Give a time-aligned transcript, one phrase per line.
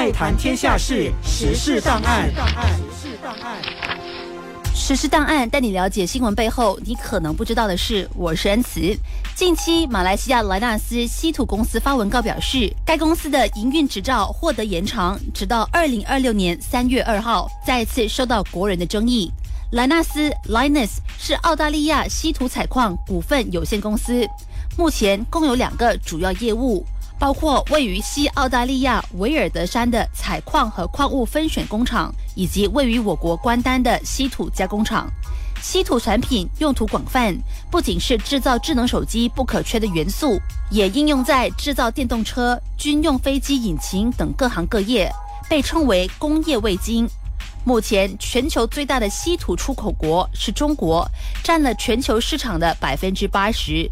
[0.00, 2.32] 爱谈天下事，时事档案。
[4.74, 8.08] 时事档案带你了解新闻背后你可能不知道的事。
[8.16, 8.80] 我是恩慈。
[9.34, 19.30] 近期，马来西亚莱纳斯稀土公司发文告表示，该公司的营运执照获得延长，直到二零二六年三月二号，再次受到国人的争议。
[19.72, 24.26] 莱纳斯 （Linus） 是澳大利亚稀土采矿股份有限公司，
[24.78, 26.86] 目前共有两个主要业务。
[27.20, 35.06] 包括位于西澳大利亚维尔德山的采矿和矿物分选工厂，以及位于我国关丹的稀土加工厂。
[35.60, 37.36] 稀土产品用途广泛，
[37.70, 45.12] 不仅是制造智能手机不可缺的元素，也应用在制造电动车、军用飞机引擎等各行各业，
[45.46, 47.06] 被称为工业味精。
[47.62, 51.06] 目前，全球最大的稀土出口国是中国，
[51.44, 53.86] 占了全球市场的百分之八十。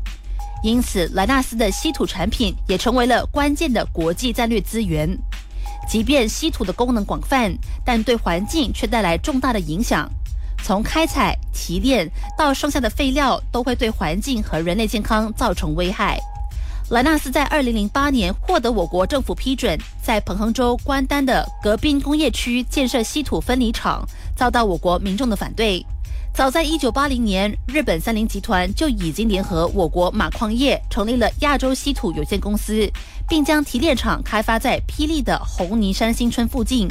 [0.62, 5.08] 因此，莱纳斯的稀土产品也成为了关键的国际战略资源。
[5.88, 10.10] 即便稀土的功能广泛，但对环境却带来重大的影响。
[10.64, 16.18] 从开采、提炼到剩下的废料，都会对环境和人类健康造成危害。
[16.90, 25.84] 莱纳斯在2008年获得我国政府批准，在彭亨州关丹的格滨工业区建设稀土分离厂，遭到我国民众的反对。
[26.38, 32.88] 早在一九八零年，日本三菱集团就已经联合我国马矿业成立了亚洲稀土有限公司，
[33.28, 36.88] 并将提炼厂开发在霹雳的红泥山新村附近，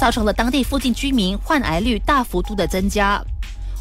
[0.00, 3.22] 造成了当地附近居民患癌率大幅度的增加。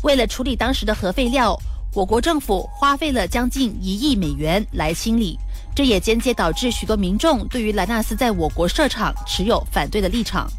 [0.04, 1.58] 为了处理当时的核废料，
[1.94, 5.40] 我国政府花费了将近一亿美元来清理，
[5.74, 10.52] 这也间接导致许多民众对于莱纳斯在我国设厂持有反对的立场。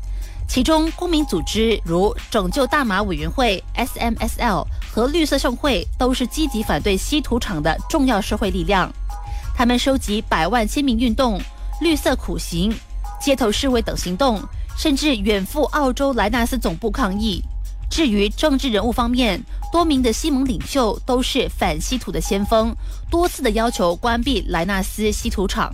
[0.49, 8.91] 其中，公民组织如拯救大马委员会 （SMSL） 和绿色盛会都是积极反对稀土厂的重要社会力量。
[9.55, 11.41] 他们收集百万签名运动、
[11.81, 12.75] 绿色苦行、
[13.21, 14.41] 街头示威等行动，
[14.79, 17.43] 甚至远赴澳洲莱纳斯总部抗议。
[17.91, 22.75] 至于政治人物方面，多名的西蒙领袖都是反稀土的先锋，
[23.11, 25.73] 多次的要求关闭莱纳斯稀土厂。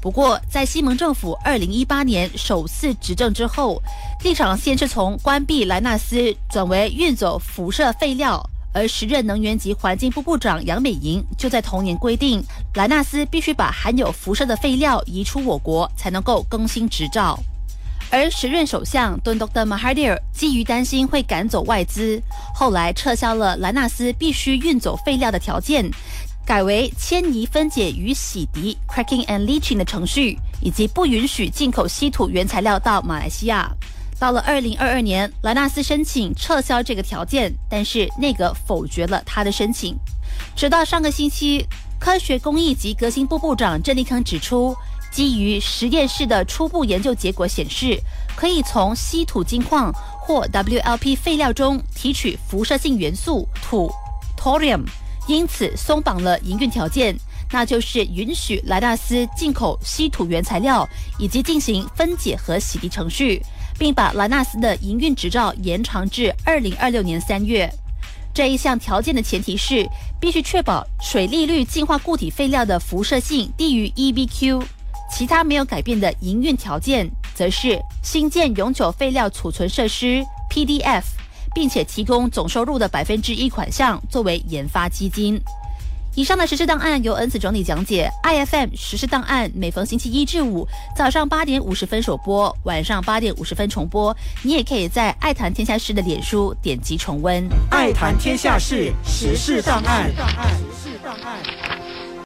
[0.00, 3.82] 不过，在西蒙政府二零一八年首次执政之后，
[4.22, 8.40] 立场先是从关闭莱纳斯转为运走辐射废料，
[8.72, 12.40] 而时任能源及环境部部长杨美莹就在同年规定，
[12.74, 17.36] 莱纳斯必须把含有辐射的废料移出我国，才能够更新执照。
[18.10, 22.22] 而时任首相敦多德马哈蒂尔基于担心会赶走外资，
[22.54, 25.90] 后来撤销了莱纳斯必须运走废料的条件。
[26.48, 33.70] 改为迁移分解与洗涤 （cracking and leaching） 的程序，以及不允许进口稀土原材料到马来西亚。
[34.18, 39.94] 到了二零二二年，莱纳斯申请撤销这个条件，但是内阁否决了他的申请。
[40.56, 41.66] 直到上个星期，
[42.00, 44.74] 科学工艺及革新部部长郑立康指出，
[45.12, 48.00] 基于实验室的初步研究结果显示，
[48.34, 53.92] 可以从稀土金矿或 WLP 废料中提取辐射性元素土
[54.38, 54.86] （thorium）。
[55.28, 57.14] 因此松绑了营运条件，
[57.52, 63.40] 那就是允许莱纳斯进口稀土原材料，以及进行分解和洗涤程序，
[63.78, 67.70] 并把莱纳斯的营运执照延长至二零二六年三月。
[68.32, 69.86] 这一项条件的前提是
[70.18, 74.64] 必须确保水利率净化固体废料的辐射性低于 EBQ。
[75.10, 81.17] 其他没有改变的营运条件，则是新建永久废料储存设施 （PDF）。
[81.58, 85.36] 并且提供总收入的百分之一款项作为研发基金。
[86.14, 88.08] 以上的实施档案由恩慈整理讲解。
[88.22, 90.64] IFM 实施档案每逢星期一至五
[90.96, 94.16] 早上八点五十分首播，晚上八点五十分重播。
[94.44, 97.44] 你也可以在爱谈天下事的脸书点击重温。
[97.72, 100.12] 爱谈天下事实事档案。